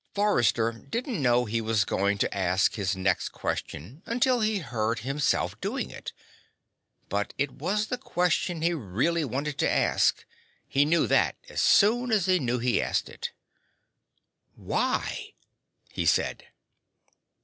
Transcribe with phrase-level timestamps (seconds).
[0.15, 5.61] Forrester didn't know he was going to ask his next question until he heard himself
[5.61, 6.01] doing so.
[7.07, 10.25] But it was the question he really wanted to ask;
[10.67, 13.31] he knew that as soon as he knew he asked it.
[14.55, 15.33] "Why?"
[15.91, 16.45] he said.